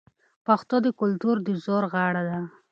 پښتو 0.45 0.75
د 0.85 0.87
کلتور 0.99 1.35
د 1.45 1.49
زرو 1.63 1.87
غاړه 1.93 2.21
ده. 2.29 2.39